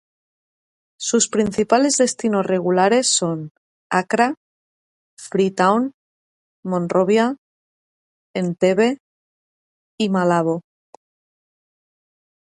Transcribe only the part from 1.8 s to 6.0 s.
destinos regulares son Accra, Freetown,